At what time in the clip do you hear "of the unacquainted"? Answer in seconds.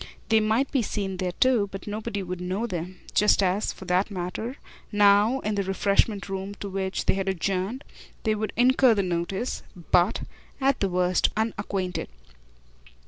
11.27-12.09